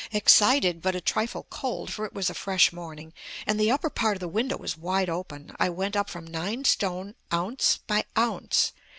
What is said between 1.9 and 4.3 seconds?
for it was a fresh morning, and the upper part of the